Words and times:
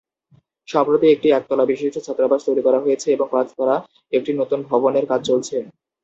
সম্প্রতি 0.67 1.07
একটি 1.11 1.27
এক 1.31 1.43
তলা 1.49 1.65
বিশিষ্ট 1.71 1.97
ছাত্রাবাস 2.07 2.41
তৈরি 2.47 2.61
করা 2.63 2.79
হয়েছে, 2.85 3.07
এবং 3.11 3.27
পাঁচ 3.33 3.47
তলা 3.57 3.75
একটি 4.13 4.31
নতুন 4.33 4.59
ভবনের 4.69 5.05
কাজ 5.11 5.21
চলছে। 5.29 5.57